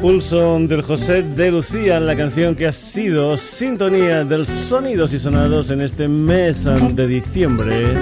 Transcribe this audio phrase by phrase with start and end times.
[0.00, 5.70] pulso del José de Lucía, la canción que ha sido sintonía del sonidos y sonados
[5.70, 7.94] en este mes de diciembre.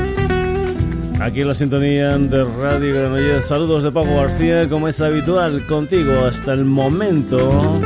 [1.21, 6.25] Aquí en la sintonía de Radio Granollers, saludos de Paco García, como es habitual, contigo
[6.25, 7.81] hasta el momento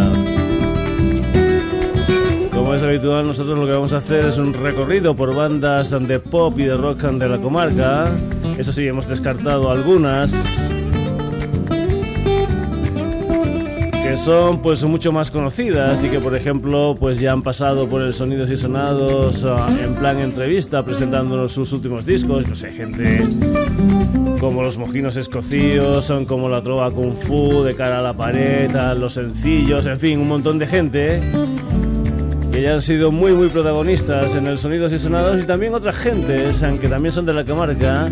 [2.53, 6.20] Como es habitual, nosotros lo que vamos a hacer es un recorrido por bandas de
[6.20, 8.09] pop y de rock de la comarca.
[8.59, 10.32] Eso sí, hemos descartado algunas.
[14.03, 18.03] Que son pues mucho más conocidas y que por ejemplo pues ya han pasado por
[18.03, 23.19] el Sonidos y Sonados ah, en plan entrevista presentándonos sus últimos discos, no sé, gente
[24.38, 28.70] como los mojinos escocíos, son como la trova kung fu de cara a la pared,
[28.98, 31.20] los sencillos, en fin, un montón de gente
[32.53, 35.97] que ya han sido muy muy protagonistas en el Sonidos y Sonados y también otras
[35.97, 38.10] gentes, aunque también son de la comarca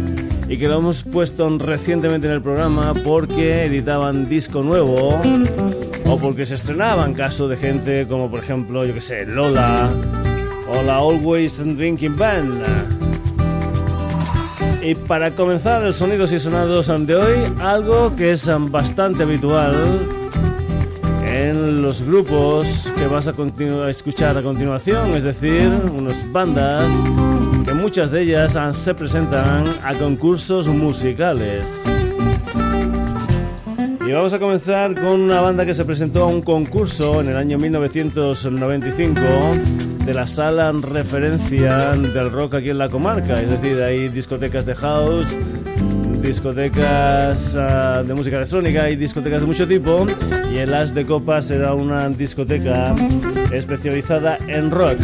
[0.52, 5.18] y que lo hemos puesto recientemente en el programa porque editaban disco nuevo
[6.04, 9.88] o porque se estrenaban caso de gente como por ejemplo, yo que sé, Lola
[10.68, 12.62] o la Always Drinking Band.
[14.82, 19.74] Y para comenzar el Sonidos y Sonados de hoy, algo que es bastante habitual
[21.24, 26.84] en los grupos que vas a, a escuchar a continuación, es decir, unas bandas
[27.82, 31.82] muchas de ellas se presentan a concursos musicales.
[34.06, 37.36] Y vamos a comenzar con una banda que se presentó a un concurso en el
[37.36, 39.20] año 1995
[40.04, 44.64] de la sala en referencia del rock aquí en la comarca, es decir, hay discotecas
[44.64, 45.36] de house,
[46.22, 50.06] discotecas uh, de música electrónica y discotecas de mucho tipo
[50.52, 52.94] y el As de Copas era una discoteca
[53.50, 55.00] especializada en rock.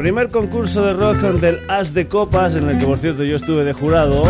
[0.00, 3.64] Primer concurso de rock del As de Copas en el que por cierto yo estuve
[3.64, 4.22] de jurado.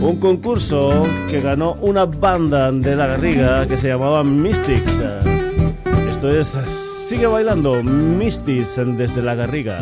[0.00, 4.98] Un concurso que ganó una banda de la Garriga que se llamaba Mystics.
[6.10, 6.58] Esto es
[7.08, 9.78] Sigue bailando Mystics desde la Garriga.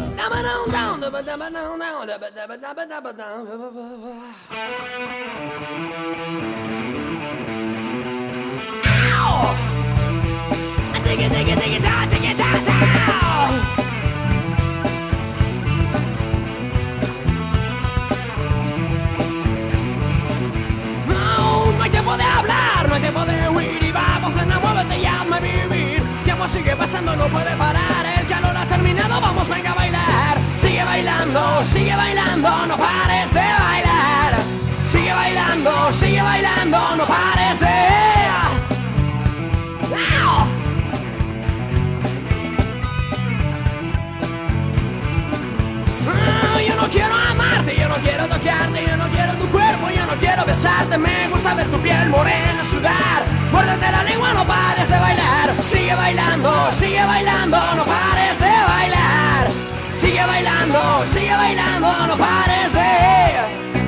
[22.92, 26.02] No hay tiempo de huir y vamos en muévete y hazme vivir.
[26.24, 30.38] Tiempo sigue pasando, no puede parar, el calor ha terminado, vamos venga a bailar.
[30.58, 34.34] Sigue bailando, sigue bailando, no pares de bailar.
[34.84, 38.11] Sigue bailando, sigue bailando, no pares de...
[48.02, 51.80] quiero tocarte, yo no quiero tu cuerpo, yo no quiero besarte, me gusta ver tu
[51.80, 53.24] piel morena sudar.
[53.50, 55.50] Muérdete la lengua, no pares de bailar.
[55.62, 59.50] Sigue bailando, sigue bailando, no pares de bailar.
[59.96, 63.81] Sigue bailando, sigue bailando, no pares de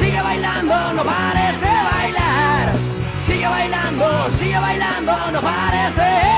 [0.00, 2.74] bailando, no pares de bailar.
[3.20, 6.34] Sigue bailando, sigue bailando, no pares de...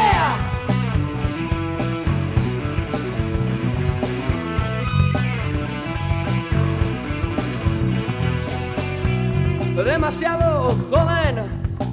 [9.85, 11.35] Demasiado joven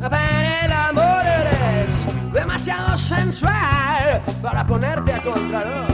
[0.01, 5.88] para el amor eres, demasiado sensual para ponerte a contralor.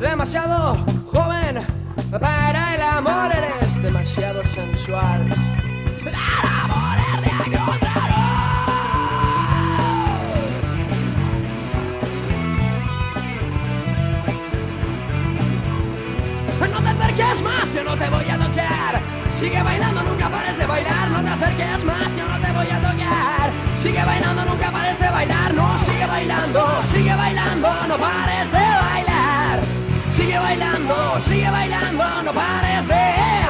[0.00, 0.76] Demasiado
[1.06, 1.64] joven
[2.10, 5.20] para el amor eres, demasiado sensual
[6.02, 8.16] para ponerte a contralor.
[16.72, 19.02] No te acerques más, yo no te voy a tocar.
[19.30, 21.10] Sigue bailando, nunca pares de bailar.
[21.10, 23.52] No te acerques más, yo no te voy a tocar.
[23.76, 25.54] Sigue bailando, nunca pares de bailar.
[25.54, 29.60] No, sigue bailando, sigue bailando, no pares de bailar.
[30.10, 33.45] Sigue bailando, sigue bailando, no pares de.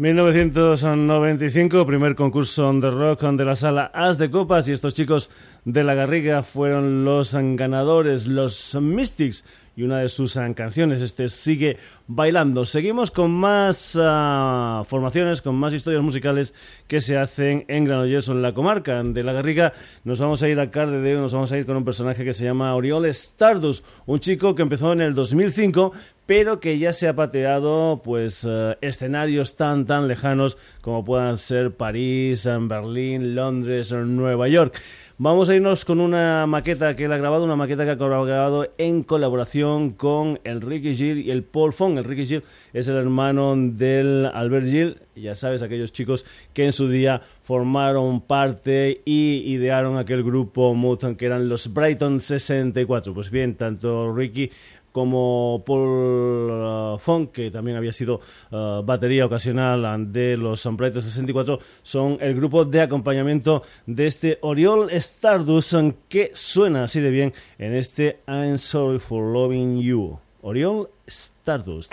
[0.00, 5.30] ...1995, primer concurso de rock de la sala As de Copas y estos chicos
[5.66, 9.44] de la Garriga fueron los ganadores, los Mystics
[9.76, 11.76] y una de sus canciones, este Sigue
[12.06, 12.64] Bailando.
[12.64, 16.54] Seguimos con más ah, formaciones, con más historias musicales
[16.86, 19.72] que se hacen en Granollers en la comarca de La Garriga.
[20.04, 22.44] Nos vamos a ir a Cardedeu, nos vamos a ir con un personaje que se
[22.44, 25.92] llama Oriol Stardust, un chico que empezó en el 2005
[26.30, 31.72] pero que ya se ha pateado pues eh, escenarios tan tan lejanos como puedan ser
[31.72, 34.80] París, Berlín, Londres, o Nueva York.
[35.22, 38.72] Vamos a irnos con una maqueta que él ha grabado, una maqueta que ha grabado
[38.78, 41.98] en colaboración con el Ricky Gill y el Paul Fong.
[41.98, 46.24] El Ricky Gill es el hermano del Albert Gill, ya sabes, aquellos chicos
[46.54, 52.20] que en su día formaron parte y idearon aquel grupo Mutant que eran los Brighton
[52.20, 53.12] 64.
[53.12, 54.50] Pues bien, tanto Ricky
[54.92, 58.20] como Paul uh, Funk, que también había sido
[58.50, 64.90] uh, batería ocasional de los Proyecto 64, son el grupo de acompañamiento de este Oriol
[64.90, 65.74] Stardust
[66.08, 70.18] que suena así de bien en este I'm Sorry for Loving You.
[70.42, 71.92] Oriol Stardust.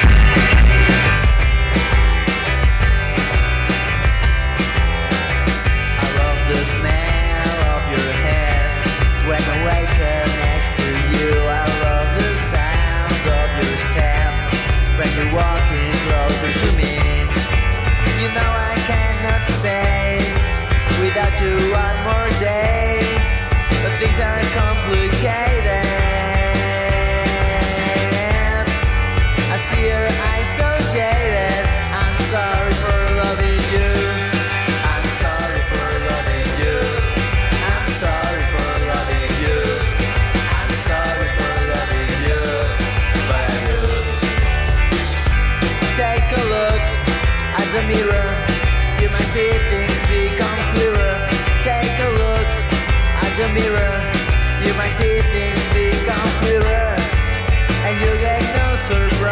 [14.97, 16.97] when you're walking closer to me.
[18.19, 20.17] You know I cannot stay
[21.01, 23.01] without you one more day,
[23.83, 24.76] but things are coming.
[53.57, 53.95] mirror,
[54.65, 56.93] you might see things become clearer,
[57.85, 59.26] and you get no surprise.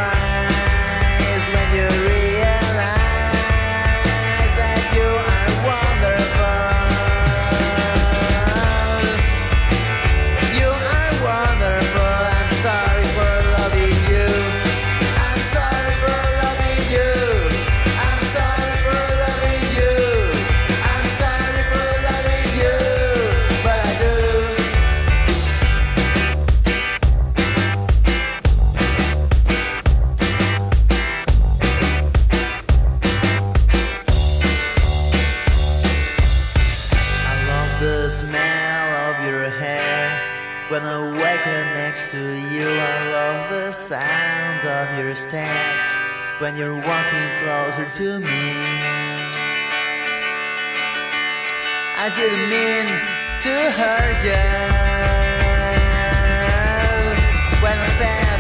[47.96, 48.28] To me.
[51.98, 52.88] I didn't mean
[53.40, 54.46] to hurt you
[57.64, 58.35] when I said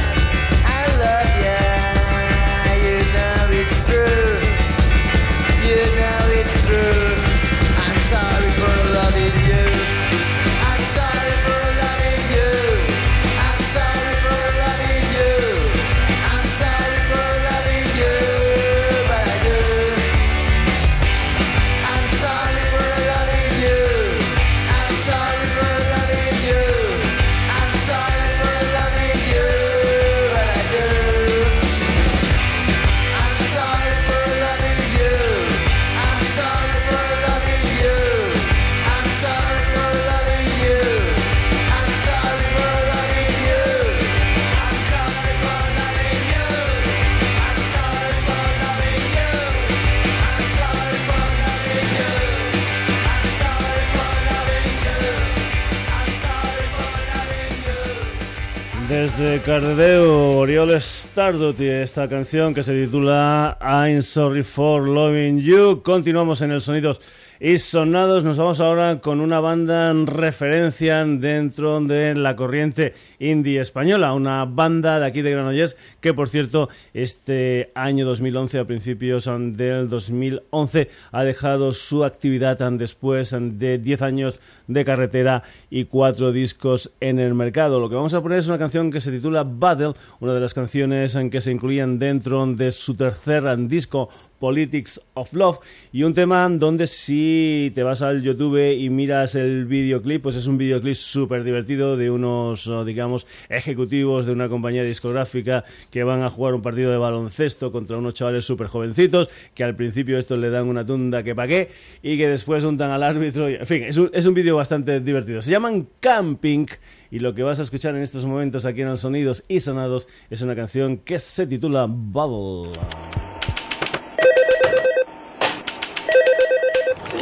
[59.06, 65.84] Desde Cardedeu, Oriol Stardust y esta canción que se titula I'm Sorry for Loving You.
[65.84, 67.00] Continuamos en el Sonidos
[67.40, 68.24] y Sonados.
[68.24, 74.14] Nos vamos ahora con una banda en referencia dentro de la corriente indie española.
[74.14, 79.90] Una banda de aquí de Granollers que, por cierto, este año 2011, a principios del
[79.90, 87.20] 2011, ha dejado su actividad después de 10 años de carretera y cuatro discos en
[87.20, 87.80] el mercado.
[87.80, 90.54] Lo que vamos a poner es una canción que se titula Battle, una de las
[90.54, 94.10] canciones en que se incluían dentro de su tercer disco
[94.46, 95.58] Politics of Love
[95.92, 100.46] y un tema donde si te vas al YouTube y miras el videoclip, pues es
[100.46, 106.22] un videoclip súper divertido de unos, oh, digamos, ejecutivos de una compañía discográfica que van
[106.22, 110.38] a jugar un partido de baloncesto contra unos chavales súper jovencitos que al principio estos
[110.38, 111.70] le dan una tunda que pa' qué
[112.04, 113.50] y que después untan al árbitro.
[113.50, 115.42] En fin, es un, es un vídeo bastante divertido.
[115.42, 116.68] Se llaman Camping
[117.10, 120.08] y lo que vas a escuchar en estos momentos aquí en el Sonidos y Sonados
[120.30, 123.25] es una canción que se titula Bubble.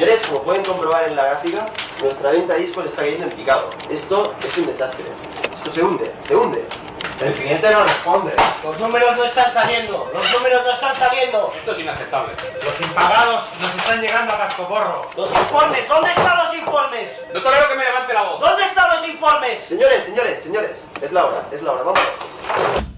[0.03, 3.69] Señores, como pueden comprobar en la gráfica, nuestra venta de discos está cayendo en picado.
[3.89, 5.05] Esto es un desastre.
[5.55, 6.67] Esto se hunde, se hunde.
[7.21, 8.33] El cliente no responde.
[8.65, 11.53] Los números no están saliendo, los números no están saliendo.
[11.57, 12.33] Esto es inaceptable.
[12.65, 15.09] Los impagados nos están llegando a cascoporro.
[15.15, 17.09] Los informes, ¿dónde están los informes?
[17.33, 18.41] No tolero que me levante la voz.
[18.41, 19.63] ¿Dónde están los informes?
[19.63, 20.79] Señores, señores, señores.
[21.01, 22.92] Es la hora, es la hora, vamos.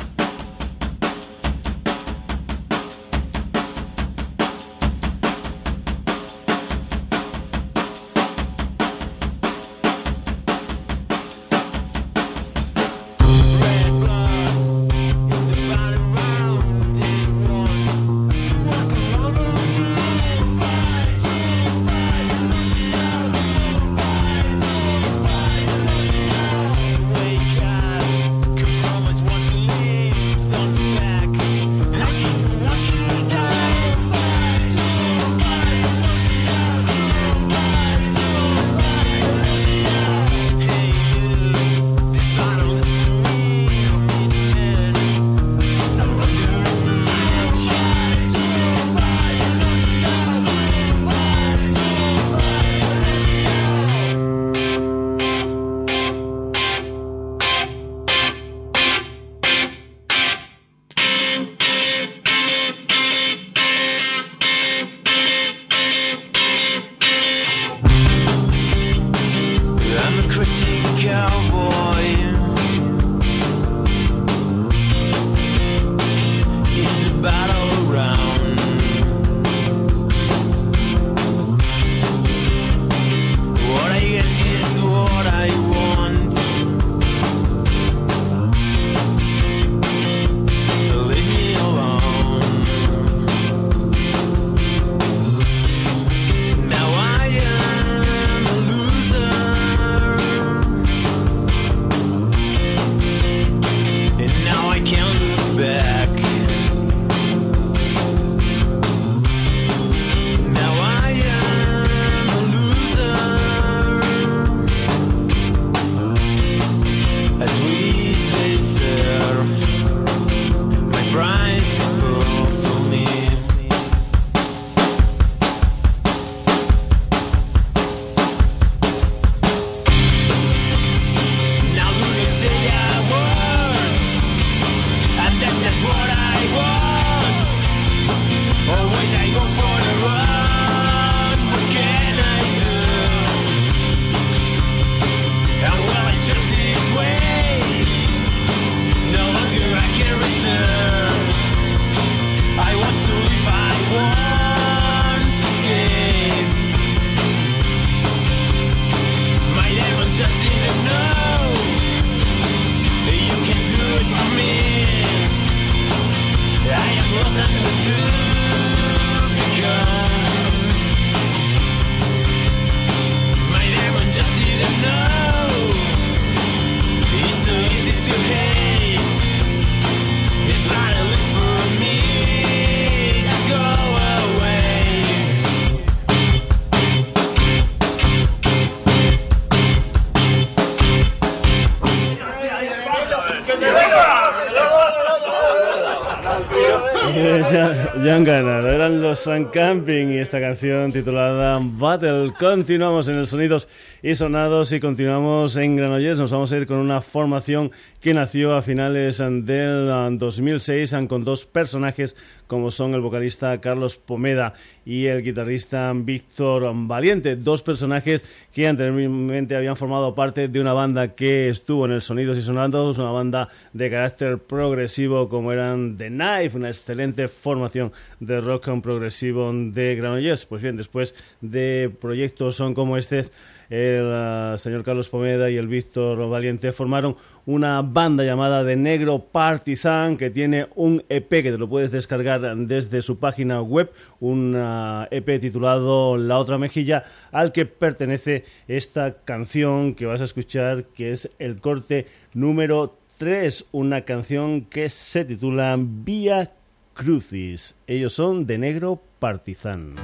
[199.25, 202.31] Sun Camping y esta canción titulada Battle.
[202.39, 203.67] Continuamos en el Sonidos
[204.03, 206.19] y Sonados y continuamos en Granollers.
[206.19, 211.23] Nos vamos a ir con una formación que nació a finales del 2006 ah, con
[211.23, 212.15] dos personajes
[212.47, 214.53] como son el vocalista Carlos Pomeda
[214.85, 217.35] y el guitarrista Víctor Valiente.
[217.35, 222.37] Dos personajes que anteriormente habían formado parte de una banda que estuvo en el Sonidos
[222.37, 228.41] y Sonados, una banda de carácter progresivo como eran The Knife, una excelente formación de
[228.41, 230.45] rock progresivo de Granollers.
[230.45, 233.21] Pues bien, después de proyectos son como este,
[233.69, 239.19] el uh, señor Carlos Pomeda y el Víctor Valiente formaron una banda llamada The Negro
[239.19, 244.55] Partizan que tiene un EP que te lo puedes descargar desde su página web, un
[244.55, 250.85] uh, EP titulado La otra mejilla, al que pertenece esta canción que vas a escuchar,
[250.85, 256.51] que es el corte número 3, una canción que se titula Vía
[256.93, 257.75] Crucis.
[257.87, 259.95] Ellos son de Negro Partizan.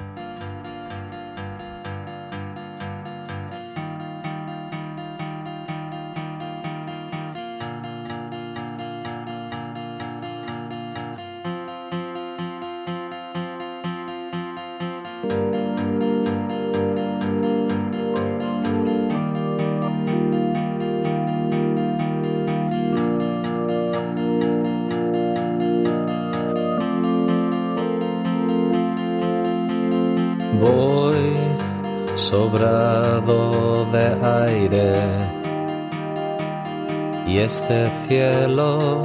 [37.72, 39.02] Este cielo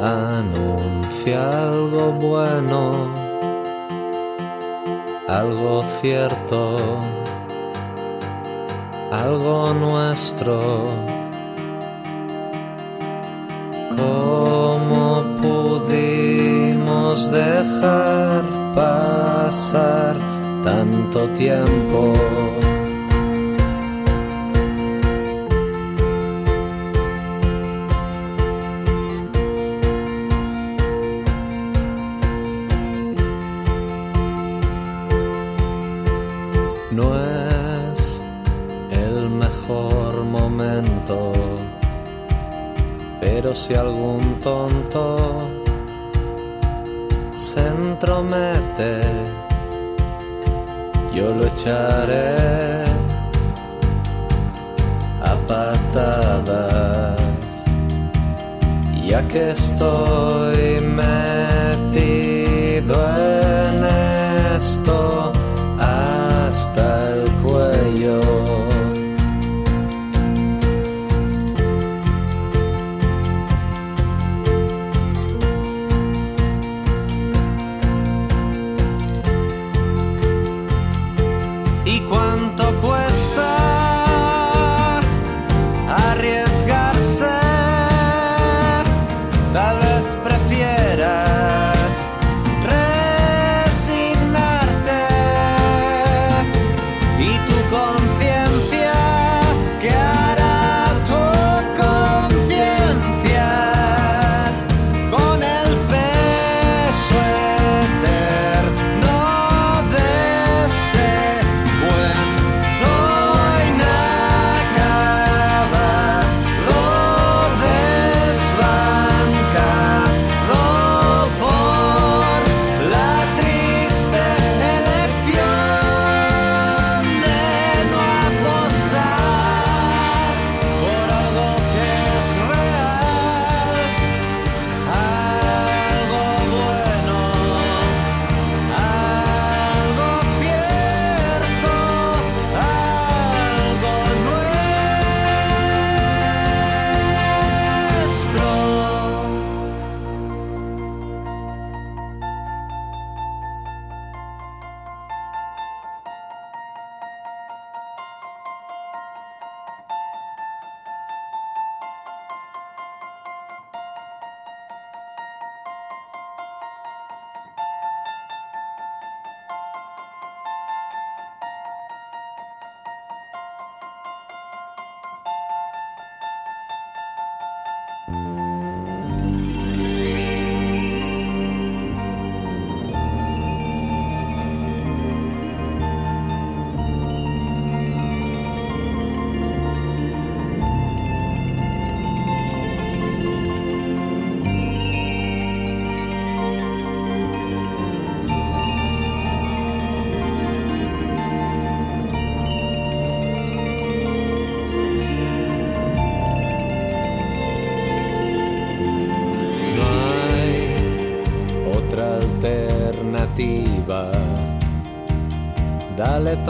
[0.00, 3.12] anuncia algo bueno,
[5.28, 6.98] algo cierto,
[9.12, 10.88] algo nuestro.
[13.96, 20.16] ¿Cómo pudimos dejar pasar
[20.64, 22.14] tanto tiempo?
[43.60, 45.50] Si algún tonto
[47.36, 49.02] se entromete,
[51.14, 52.84] yo lo echaré
[55.30, 57.18] a patadas,
[59.06, 63.84] ya que estoy metido en
[64.56, 65.32] esto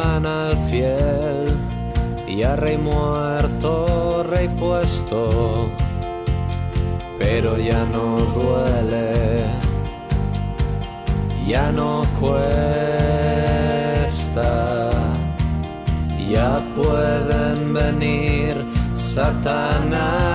[0.02, 1.58] Al fiel
[2.26, 5.68] y a rey muerto, rey puesto,
[7.18, 9.44] pero ya no duele,
[11.46, 12.50] ya no cuesta,
[16.30, 20.29] ya pueden venir Satanás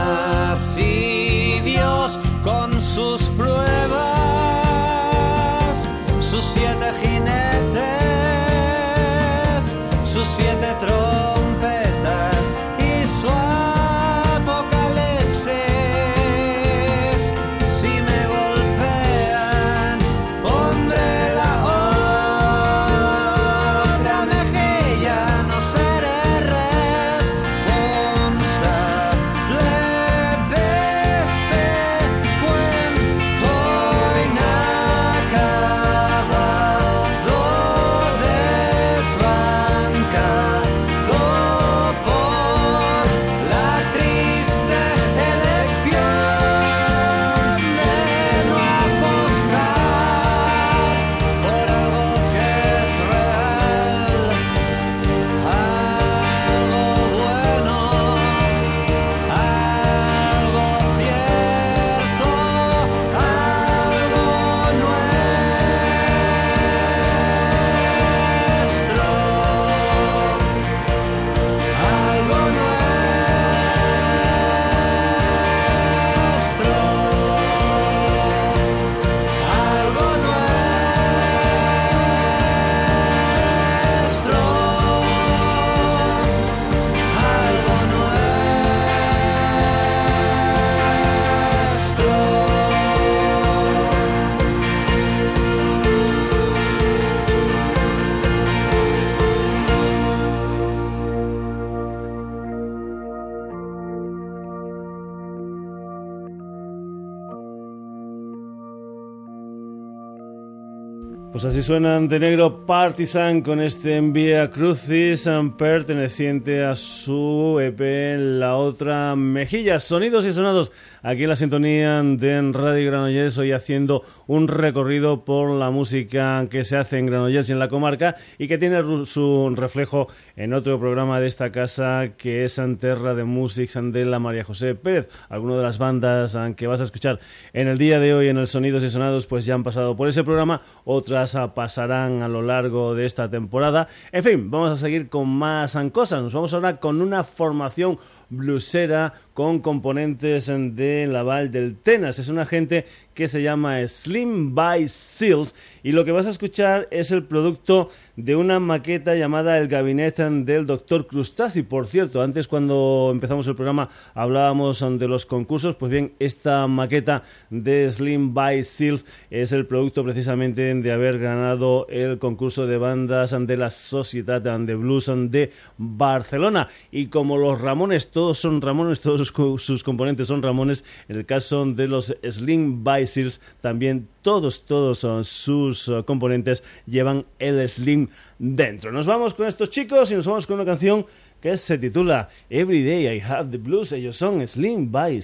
[111.46, 118.56] así suenan de negro Partizan con este Envía Crucis um, perteneciente a su EP La
[118.56, 119.80] Otra Mejilla.
[119.80, 120.72] Sonidos y sonados
[121.04, 126.64] aquí en la sintonía de Radio Granollers, hoy haciendo un recorrido por la música que
[126.64, 130.80] se hace en Granollers y en la comarca y que tiene su reflejo en otro
[130.80, 135.10] programa de esta casa que es Anterra de Musics de la María José Pérez.
[135.30, 137.20] Algunas de las bandas ah, que vas a escuchar
[137.54, 140.08] en el día de hoy en el Sonidos y Sonados pues ya han pasado por
[140.08, 143.88] ese programa, otras pasarán a lo largo de esta temporada.
[144.12, 146.22] En fin, vamos a seguir con más cosas.
[146.22, 147.98] Nos vamos ahora con una formación
[148.30, 152.20] blusera con componentes de la Val del Tenas.
[152.20, 156.88] Es una gente que se llama Slim by Seals y lo que vas a escuchar
[156.92, 161.08] es el producto de una maqueta llamada El Gabinete del Dr.
[161.08, 161.64] Crustacci.
[161.64, 167.24] Por cierto, antes cuando empezamos el programa hablábamos de los concursos, pues bien, esta maqueta
[167.50, 173.36] de Slim by Seals es el producto precisamente de haber ganado el concurso de bandas
[173.38, 176.68] de la Sociedad de Blues de Barcelona.
[176.92, 181.18] Y como los Ramones todos son Ramones, todos sus, co- sus componentes son Ramones, en
[181.18, 188.08] el caso de los Slim Seals también todos, todos sus eh, componentes llevan el Slim
[188.40, 188.94] dentro.
[188.94, 191.06] Nos vamos con estos chicos y nos vamos con una canción
[191.42, 193.92] que se titula Every Day I Have the Blues.
[193.92, 195.22] Ellos son Slim by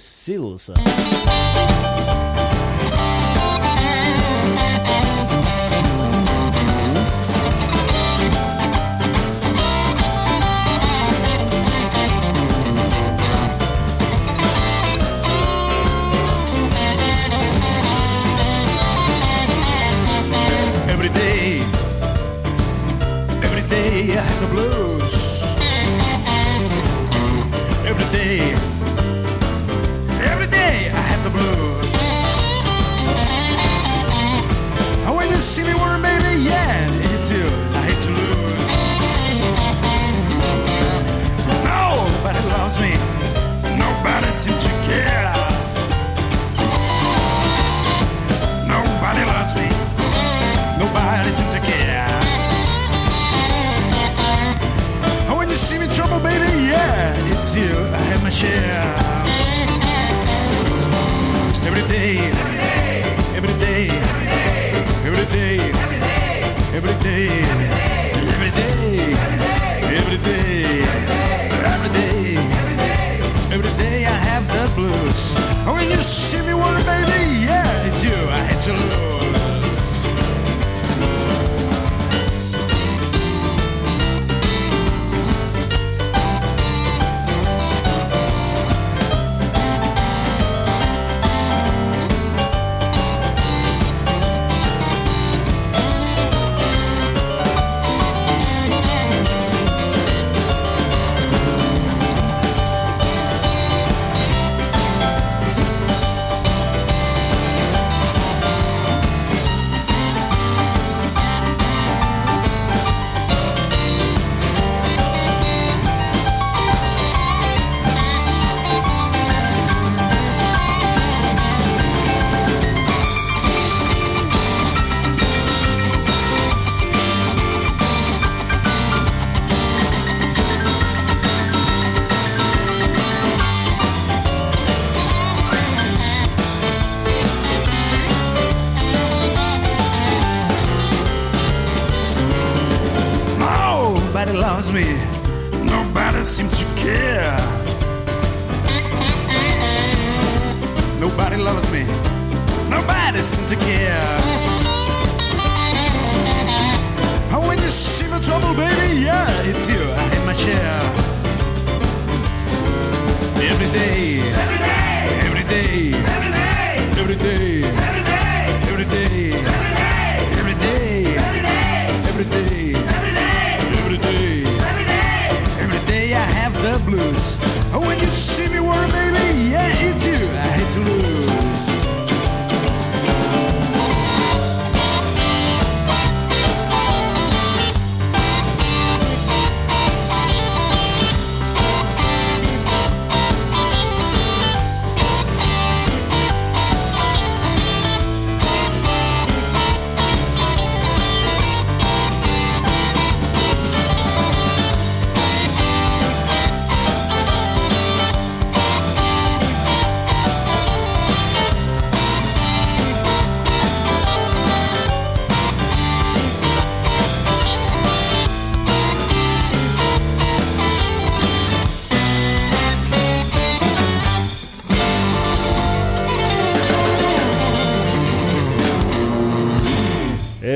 [76.02, 76.61] see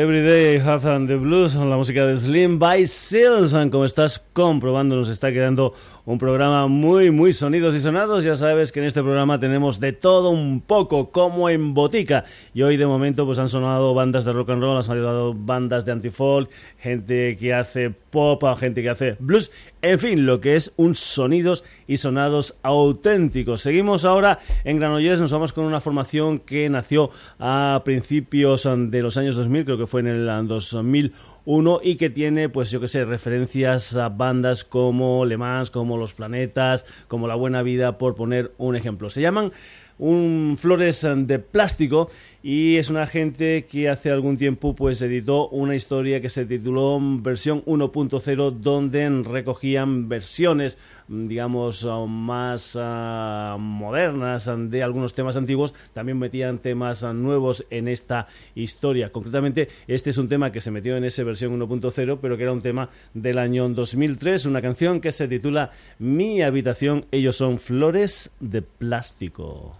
[0.07, 0.36] every day.
[0.67, 3.55] Have and the Blues, la música de Slim by Seals.
[3.71, 5.75] Como estás comprobando, nos está quedando
[6.05, 8.25] un programa muy, muy sonidos y sonados.
[8.25, 12.25] Ya sabes que en este programa tenemos de todo un poco, como en botica.
[12.53, 15.85] Y hoy, de momento, pues han sonado bandas de rock and roll, han sonado bandas
[15.85, 19.53] de antifolk, gente que hace pop, gente que hace blues.
[19.83, 23.61] En fin, lo que es un sonidos y sonados auténticos.
[23.61, 29.17] Seguimos ahora en Granollers, nos vamos con una formación que nació a principios de los
[29.17, 33.05] años 2000, creo que fue en el 2001, y que tiene, pues yo que sé,
[33.05, 38.53] referencias a bandas como Le Mans, como Los Planetas, como La Buena Vida, por poner
[38.59, 39.11] un ejemplo.
[39.11, 39.53] Se llaman
[39.99, 42.11] un Flores de Plástico
[42.49, 46.97] y es una gente que hace algún tiempo pues editó una historia que se tituló
[47.01, 50.79] versión 1.0 donde recogían versiones
[51.09, 55.75] digamos más uh, modernas de algunos temas antiguos.
[55.93, 59.11] También metían temas nuevos en esta historia.
[59.11, 62.53] Concretamente este es un tema que se metió en esa versión 1.0 pero que era
[62.53, 68.31] un tema del año 2003 una canción que se titula Mi habitación ellos son flores
[68.39, 69.75] de plástico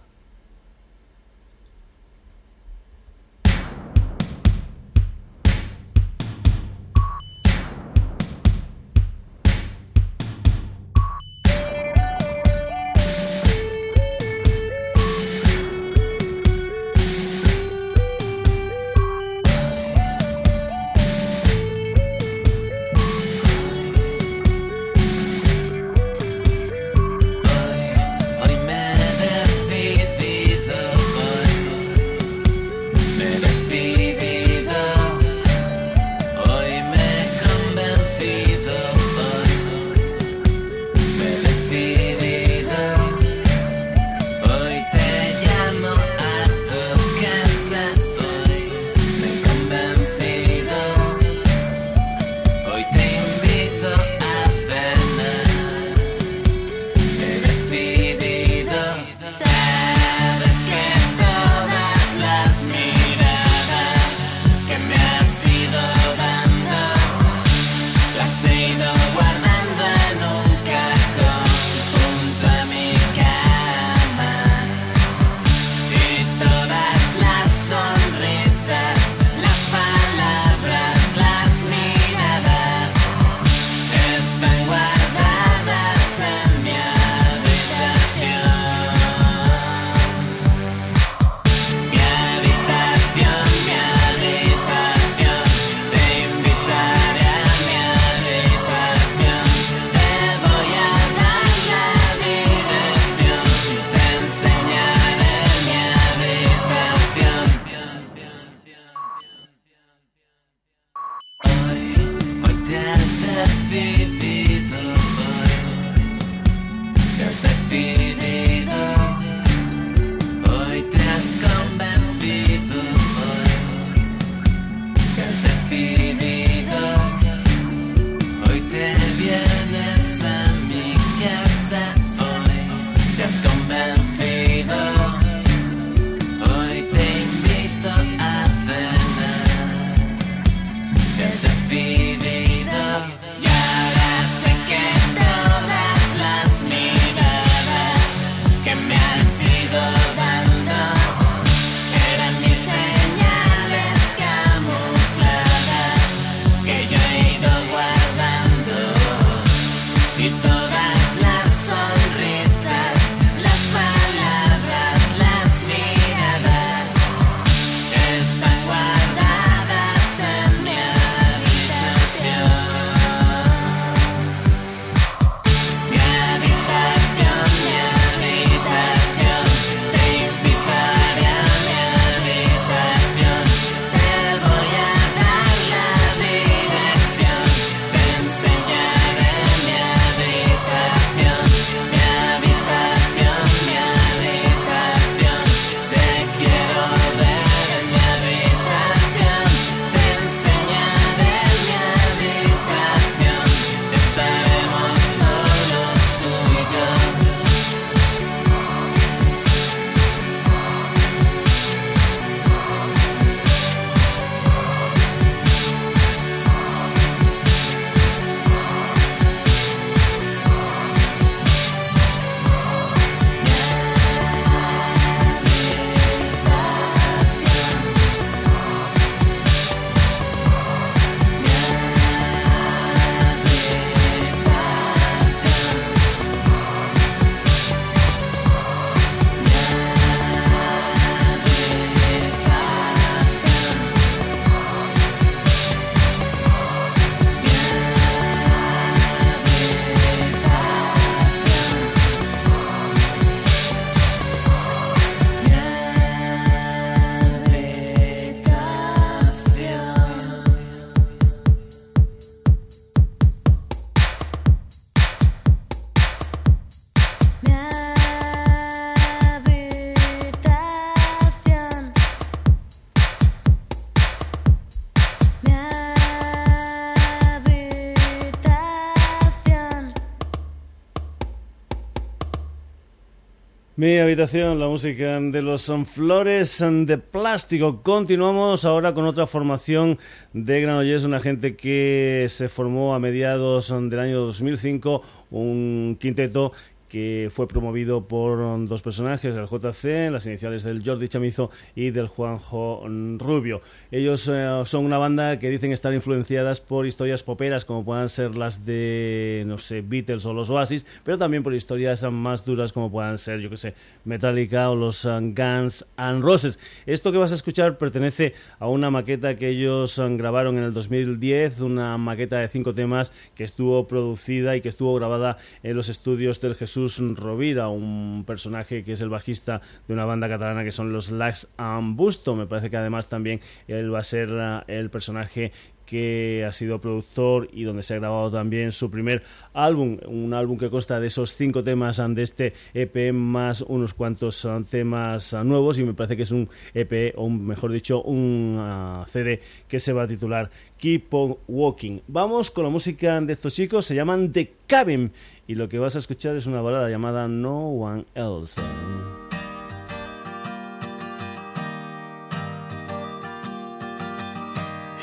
[283.79, 287.83] Mi habitación, la música de los son Flores de Plástico.
[287.83, 289.99] Continuamos ahora con otra formación
[290.33, 296.53] de Granollers, una gente que se formó a mediados del año 2005, un quinteto
[296.89, 302.07] que fue promovido por dos personajes, el JC, las iniciales del Jordi Chamizo y del
[302.07, 302.83] Juanjo
[303.17, 303.61] Rubio.
[303.91, 308.35] Ellos eh, son una banda que dicen estar influenciadas por historias poperas como puedan ser
[308.35, 312.91] las de, no sé, Beatles o los Oasis, pero también por historias más duras como
[312.91, 313.73] puedan ser, yo que sé,
[314.05, 316.59] Metallica o los uh, Guns N' Roses.
[316.85, 320.73] Esto que vas a escuchar pertenece a una maqueta que ellos uh, grabaron en el
[320.73, 325.89] 2010, una maqueta de cinco temas que estuvo producida y que estuvo grabada en los
[325.89, 326.77] estudios del Jesús
[327.15, 331.47] Rovira, un personaje que es el bajista de una banda catalana que son los Lax
[331.57, 332.35] and Busto.
[332.35, 335.51] Me parece que además también él va a ser uh, el personaje
[335.87, 339.23] que ha sido productor y donde se ha grabado también su primer
[339.53, 344.43] álbum, un álbum que consta de esos cinco temas de este EP más unos cuantos
[344.45, 348.59] uh, temas uh, nuevos y me parece que es un EP o mejor dicho un
[348.59, 352.01] uh, CD que se va a titular Keep on Walking.
[352.07, 355.11] Vamos con la música de estos chicos, se llaman The Cabin
[355.47, 358.61] y lo que vas a escuchar es una balada llamada No One Else.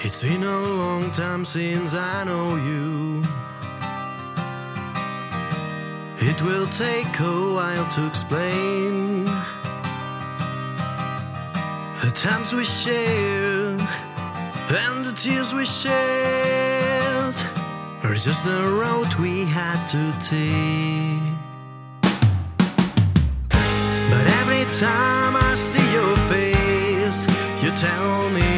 [0.07, 3.23] It's been a long time since I know you.
[6.19, 9.25] It will take a while to explain
[12.03, 13.81] the times we shared
[14.69, 17.35] and the tears we shed,
[18.05, 21.35] or just the road we had to take.
[24.11, 27.25] But every time I see your face,
[27.63, 28.54] you tell me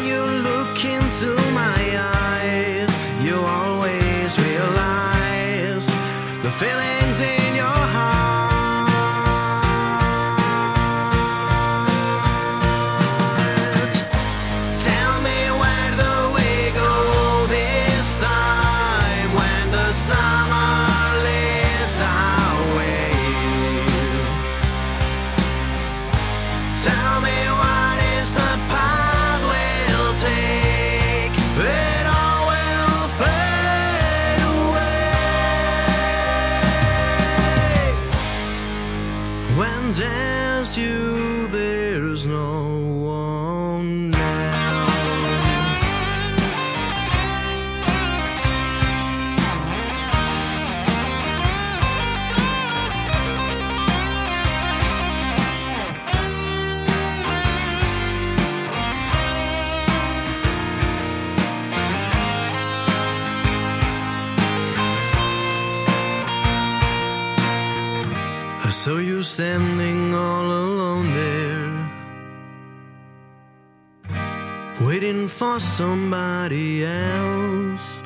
[75.44, 78.02] for somebody else.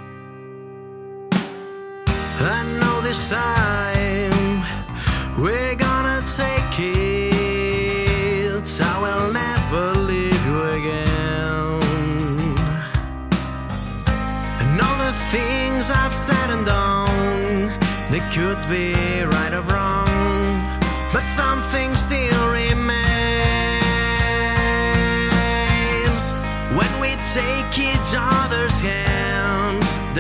[2.40, 3.57] I know this time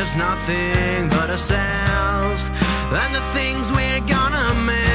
[0.08, 2.48] there's nothing but ourselves
[2.92, 4.87] and the things we're gonna make.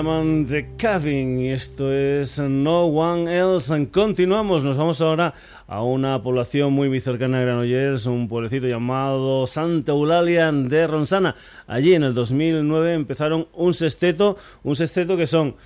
[0.00, 3.88] Llaman The Cabin y esto es No One Else.
[3.92, 5.34] Continuamos, nos vamos ahora
[5.66, 11.34] a una población muy, muy cercana a Granollers, un pueblecito llamado Santa Eulalia de Ronsana.
[11.66, 15.56] Allí en el 2009 empezaron un sexteto, un sexteto que son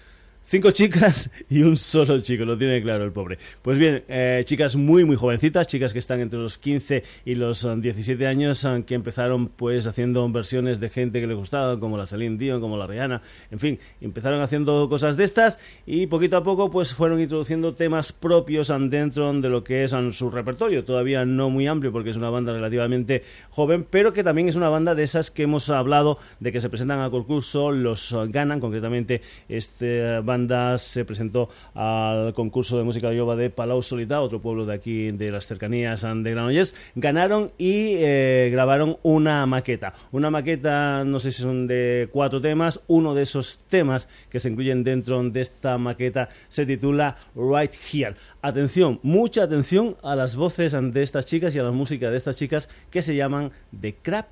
[0.46, 3.38] Cinco chicas y un solo chico, lo tiene claro el pobre.
[3.62, 7.64] Pues bien, eh, chicas muy muy jovencitas, chicas que están entre los 15 y los
[7.64, 11.96] eh, 17 años, eh, que empezaron pues haciendo versiones de gente que les gustaba, como
[11.96, 16.36] la Celine Dion, como la Rihanna, en fin, empezaron haciendo cosas de estas y poquito
[16.36, 20.84] a poco pues fueron introduciendo temas propios eh, dentro de lo que es su repertorio,
[20.84, 24.68] todavía no muy amplio porque es una banda relativamente joven, pero que también es una
[24.68, 28.60] banda de esas que hemos hablado de que se presentan a concurso, los eh, ganan,
[28.60, 30.33] concretamente este banda
[30.78, 35.30] se presentó al concurso de música Yoba de Palau Solità, otro pueblo de aquí de
[35.30, 39.94] las cercanías de Granollers, ganaron y eh, grabaron una maqueta.
[40.12, 44.50] Una maqueta, no sé si son de cuatro temas, uno de esos temas que se
[44.50, 48.14] incluyen dentro de esta maqueta se titula Right Here.
[48.42, 52.36] Atención, mucha atención a las voces de estas chicas y a la música de estas
[52.36, 54.26] chicas que se llaman The Crab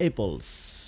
[0.00, 0.87] Apples.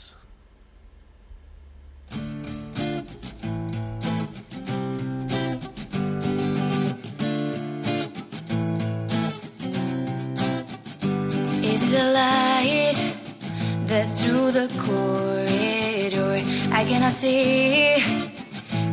[13.90, 16.34] That through the corridor
[16.72, 17.96] I cannot see?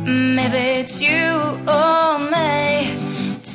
[0.04, 1.28] Mm, Maybe it's you
[1.78, 2.58] or me.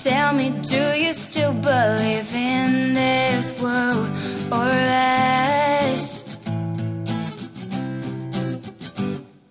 [0.03, 4.07] Tell me, do you still believe in this world
[4.51, 6.05] or less?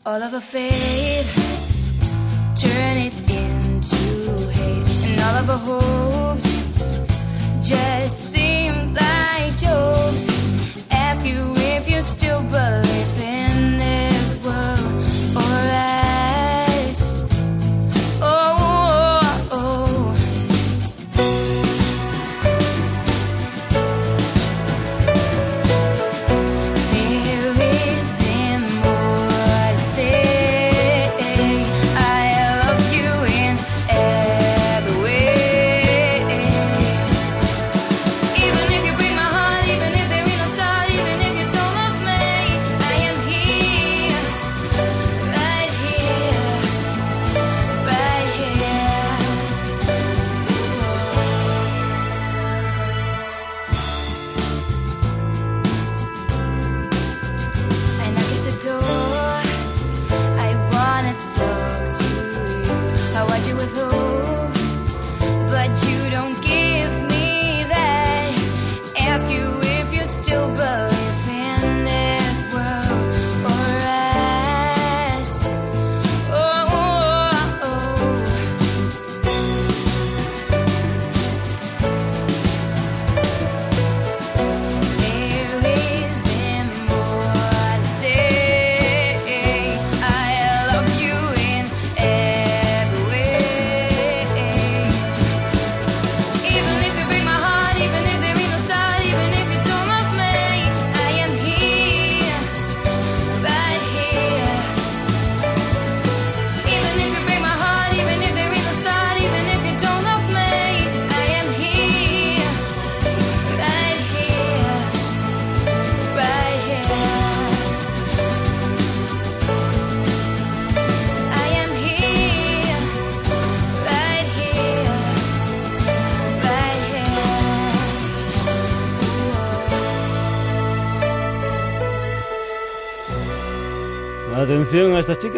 [0.06, 1.30] All of our faith,
[2.56, 6.50] turn it into hate, and all of our hopes
[7.68, 10.26] just seem like jokes.
[10.90, 11.51] Ask you
[12.52, 12.91] but.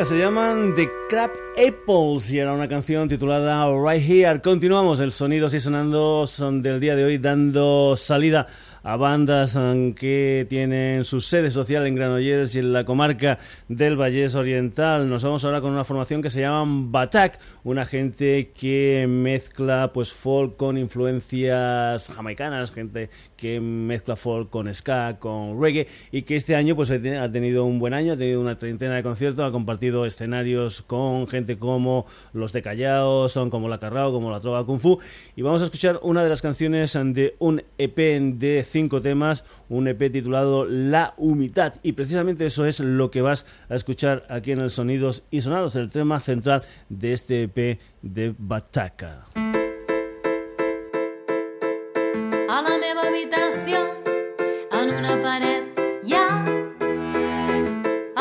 [0.02, 4.40] Se llaman The Crab Apples y era una canción titulada Right Here.
[4.42, 8.46] Continuamos, el sonido así sonando son del día de hoy dando salida
[8.84, 13.96] a bandas um, que tienen su sede social en Granollers y en la comarca del
[13.96, 15.08] Vallés Oriental.
[15.08, 20.12] Nos vamos ahora con una formación que se llama Batak, una gente que mezcla pues
[20.12, 23.08] folk con influencias jamaicanas, gente
[23.38, 27.78] que mezcla folk con ska, con reggae y que este año pues ha tenido un
[27.78, 32.04] buen año, ha tenido una treintena de conciertos, ha compartido escenarios con gente como
[32.34, 34.98] los de Callao, son como la Carrao, como la Trova Kung Fu
[35.36, 39.86] y vamos a escuchar una de las canciones de un EP de cinco temas, un
[39.86, 41.74] EP titulado La Humidad.
[41.84, 45.76] Y precisamente eso es lo que vas a escuchar aquí en el Sonidos y Sonados,
[45.76, 49.26] el tema central de este EP de Bataca.
[52.48, 53.86] A la meva habitación,
[54.72, 55.62] en una pared,
[56.02, 56.44] ya.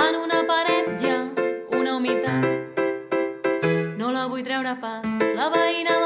[0.06, 1.34] En una pared, ya,
[1.72, 2.45] una humitat.
[3.97, 6.03] No la vull treure pas, la veïna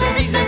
[0.00, 0.47] desig de tu em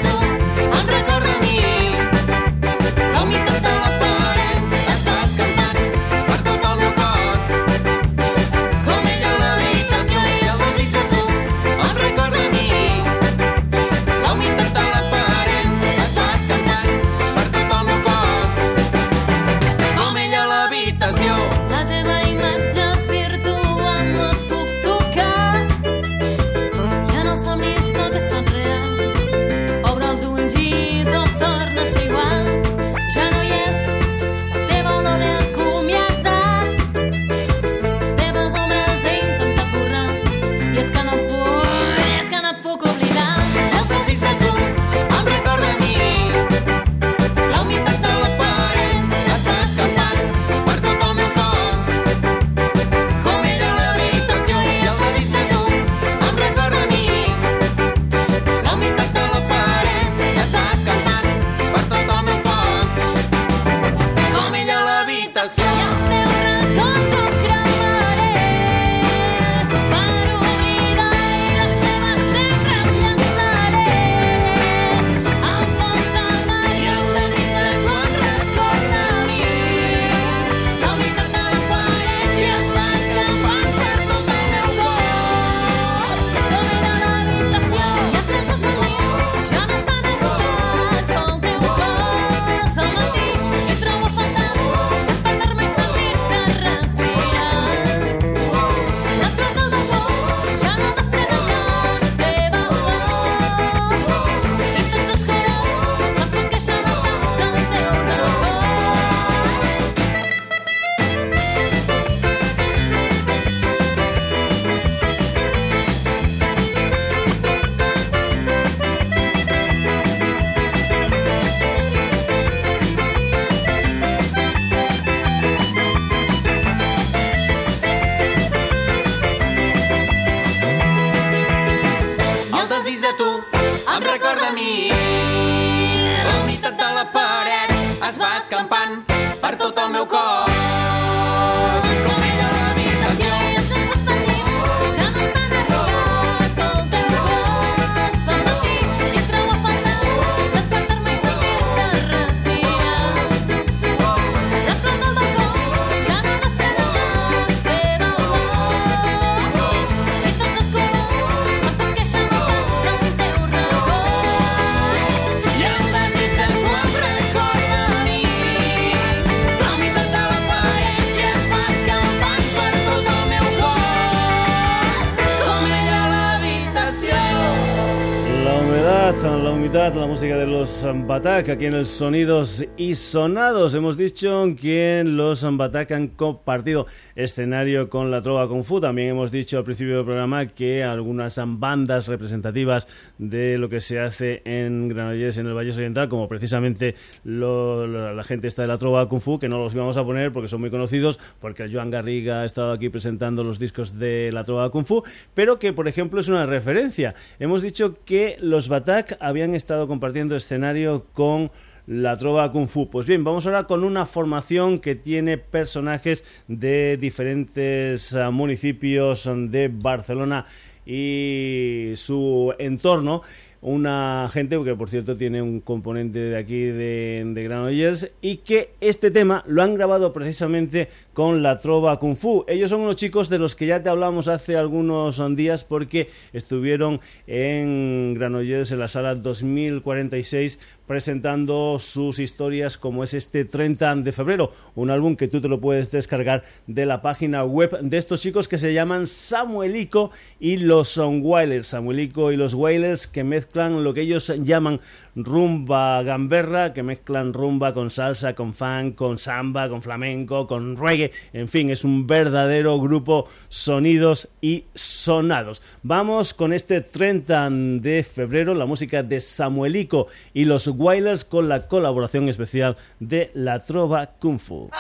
[180.11, 183.77] música de los Batak aquí en el Sonidos y Sonados.
[183.77, 188.81] Hemos dicho que los Batak han compartido escenario con la Trova Kung Fu.
[188.81, 192.89] También hemos dicho al principio del programa que algunas bandas representativas
[193.19, 198.49] de lo que se hace en Granollers, en el Valle Oriental, como precisamente la gente
[198.49, 200.71] está de la Trova Kung Fu, que no los íbamos a poner porque son muy
[200.71, 205.05] conocidos, porque Joan Garriga ha estado aquí presentando los discos de la Trova Kung Fu,
[205.35, 207.15] pero que, por ejemplo, es una referencia.
[207.39, 210.01] Hemos dicho que los Batak habían estado compartiendo
[210.37, 211.51] escenario con
[211.87, 212.89] la trova kung fu.
[212.89, 219.69] Pues bien, vamos ahora con una formación que tiene personajes de diferentes ah, municipios de
[219.69, 220.45] Barcelona
[220.87, 223.23] y su entorno.
[223.63, 229.11] Una gente que, por cierto, tiene un componente de aquí de, Granollers y que este
[229.11, 232.47] tema lo han grabado precisamente con la Trova Kung Fu.
[232.49, 237.01] Ellos son unos chicos de los que ya te hablamos hace algunos días porque estuvieron
[237.27, 244.51] en Granollers en la sala 2046 presentando sus historias como es este 30 de febrero,
[244.75, 248.49] un álbum que tú te lo puedes descargar de la página web de estos chicos
[248.49, 254.03] que se llaman Samuelico y los Wailers, Samuelico y los Wailers que mezclan lo que
[254.03, 254.81] ellos llaman
[255.17, 261.11] rumba gamberra, que mezclan rumba con salsa, con funk, con samba, con flamenco, con reggae,
[261.33, 265.63] en fin, es un verdadero grupo sonidos y sonados.
[265.83, 271.67] Vamos con este 30 de febrero, la música de Samuelico y los Wailers con la
[271.67, 274.71] colaboración especial de La Trova Kung Fu.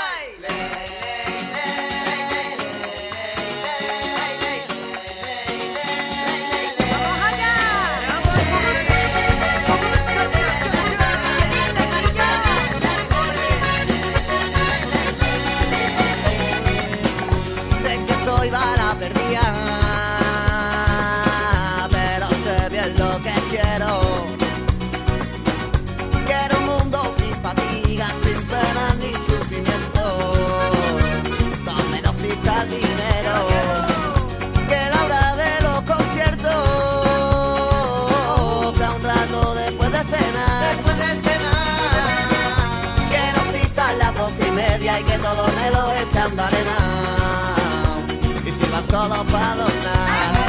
[48.90, 50.39] só não pra notar.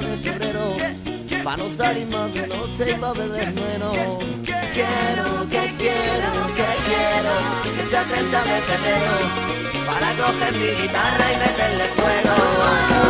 [0.00, 0.76] de febrero
[1.44, 3.96] Pa' no salir más de noche y pa' beber menos
[4.74, 7.34] Quiero, que quiero, que quiero
[7.76, 9.16] Que sea 30 de febrero
[9.86, 13.07] Para coger mi guitarra y meterle fuego.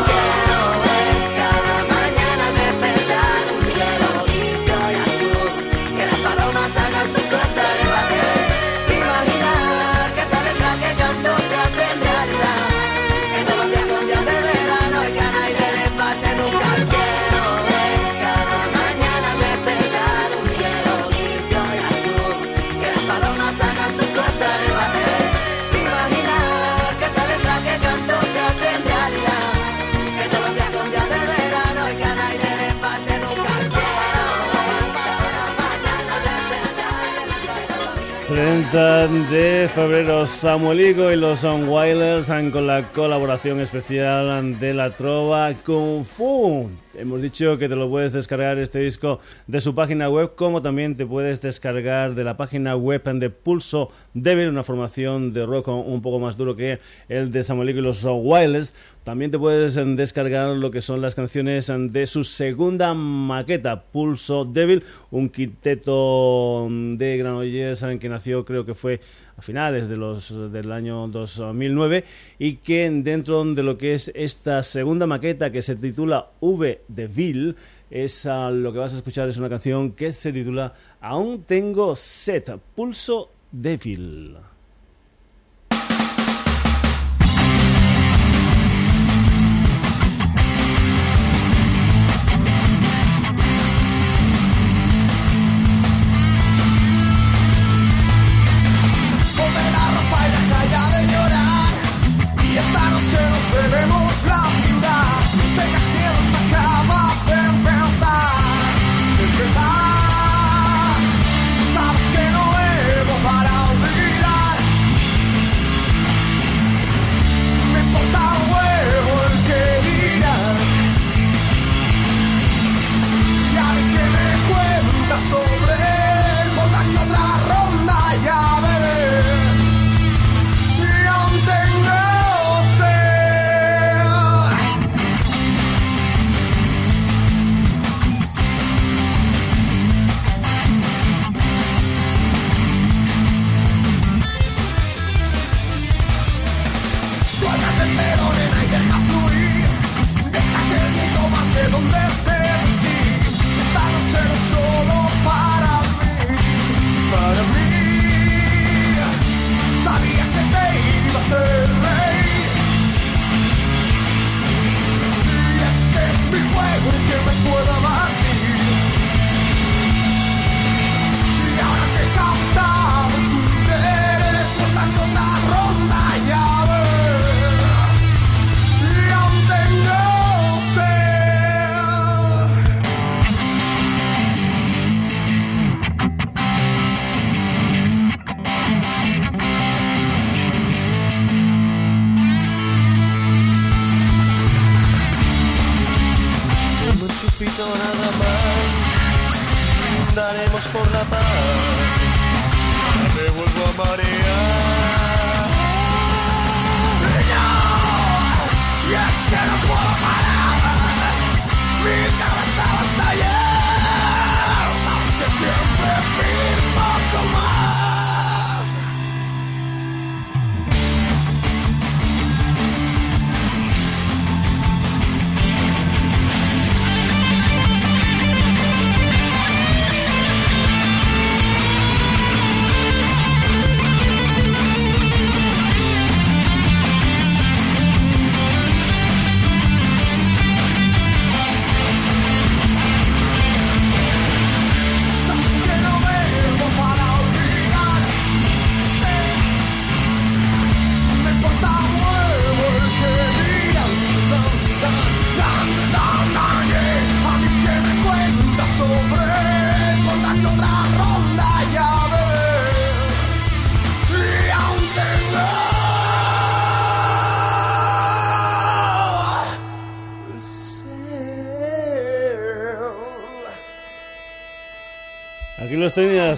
[38.79, 46.05] de febrero Samueligo y los On Wailers con la colaboración especial de la trova Kung
[46.05, 46.71] Fu.
[46.99, 50.97] Hemos dicho que te lo puedes descargar este disco de su página web, como también
[50.97, 56.03] te puedes descargar de la página web de Pulso Devil, una formación de rock un
[56.03, 58.75] poco más duro que el de Samuel y los Wireless.
[59.05, 64.83] También te puedes descargar lo que son las canciones de su segunda maqueta, Pulso Devil,
[65.13, 69.01] un quinteto de Granollers que nació creo que fue
[69.39, 72.05] a finales de los, del año 2009
[72.39, 77.07] y que dentro de lo que es esta segunda maqueta que se titula V de
[77.07, 77.55] Ville,
[77.89, 82.59] es, lo que vas a escuchar es una canción que se titula Aún tengo set,
[82.75, 84.37] pulso débil.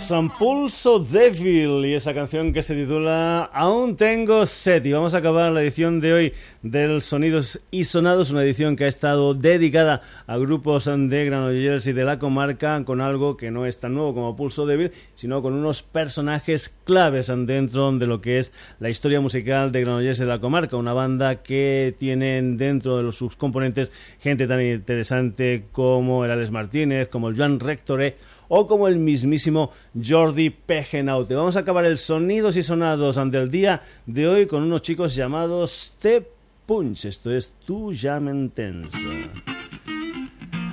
[0.01, 4.84] San Pulso Devil y esa canción que se titula Aún tengo sed.
[4.86, 6.32] Y vamos a acabar la edición de hoy
[6.62, 11.92] del Sonidos y Sonados, una edición que ha estado dedicada a grupos de Granollers y
[11.92, 15.53] de la comarca con algo que no es tan nuevo como Pulso Devil, sino con
[15.53, 20.28] unos personajes claves dentro de lo que es la historia musical de Granollers y de
[20.28, 20.76] la comarca.
[20.76, 26.51] Una banda que tienen dentro de los, sus componentes gente tan interesante como el Alex
[26.51, 28.16] Martínez, como el Joan Rectore
[28.53, 31.34] o como el mismísimo Jordi Pejenaute.
[31.34, 35.94] Vamos a acabar el sonidos y sonados del día de hoy con unos chicos llamados
[36.01, 36.26] The
[36.66, 37.07] Punch.
[37.07, 38.92] Esto es Tu entens.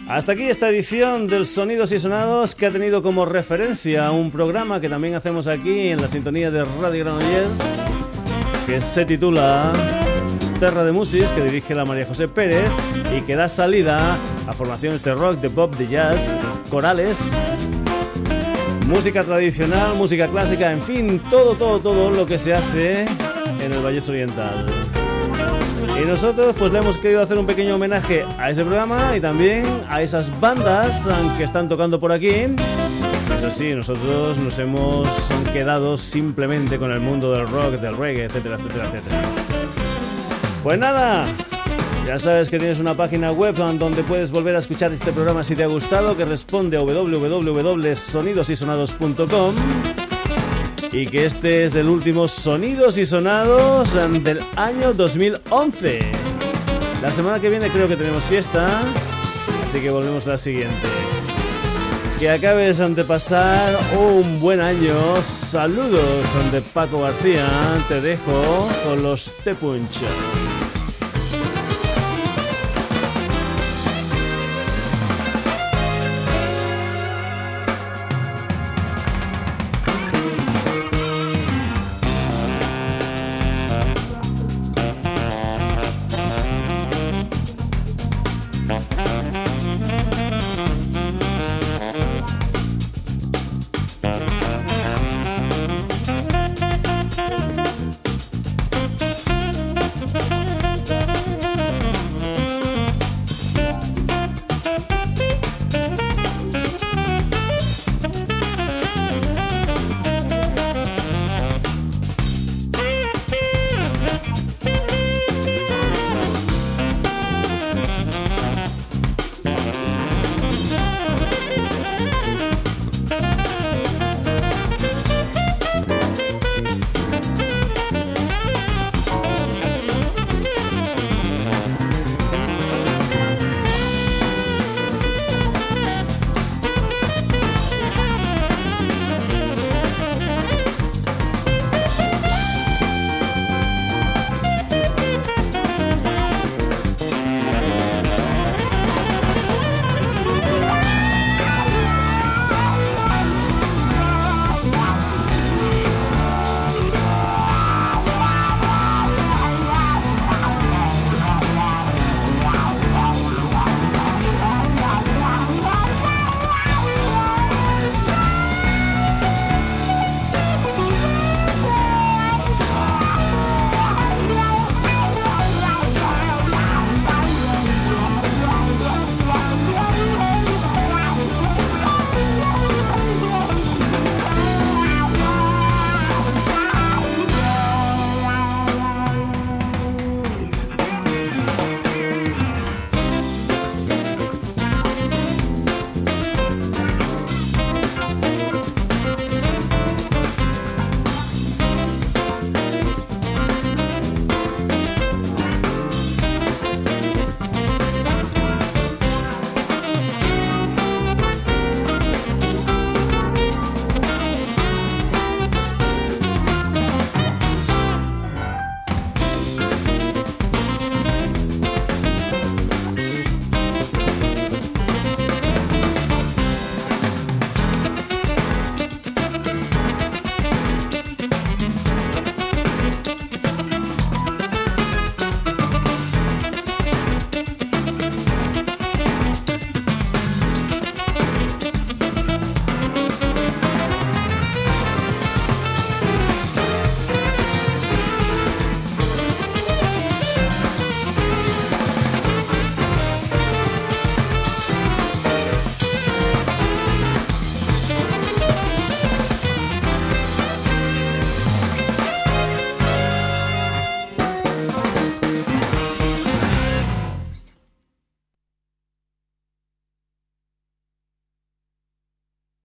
[0.09, 4.79] Hasta aquí esta edición del Sonidos y Sonados que ha tenido como referencia un programa
[4.79, 7.83] que también hacemos aquí en la sintonía de Radio Granollers
[8.65, 10.06] que se titula
[10.59, 12.69] Terra de Musis, que dirige la María José Pérez
[13.15, 13.99] y que da salida
[14.47, 16.35] a formaciones de rock, de pop, de jazz,
[16.69, 17.67] corales,
[18.87, 23.85] música tradicional, música clásica, en fin, todo, todo, todo lo que se hace en el
[23.85, 24.65] Valle Oriental.
[26.01, 29.65] Y nosotros pues le hemos querido hacer un pequeño homenaje a ese programa y también
[29.89, 32.55] a esas bandas que están tocando por aquí.
[33.37, 35.07] Eso sí, nosotros nos hemos
[35.53, 39.66] quedado simplemente con el mundo del rock, del reggae, etcétera, etcétera, etcétera.
[40.67, 41.25] Pues nada,
[42.05, 45.55] ya sabes que tienes una página web donde puedes volver a escuchar este programa si
[45.55, 49.55] te ha gustado, que responde a www.sonidosysonados.com
[50.91, 55.99] y que este es el último Sonidos y Sonados del año 2011.
[57.01, 58.67] La semana que viene creo que tenemos fiesta,
[59.65, 60.85] así que volvemos a la siguiente.
[62.19, 65.21] Que acabes de pasar un buen año.
[65.21, 67.47] Saludos de Paco García.
[67.87, 70.03] Te dejo con los T-Punch.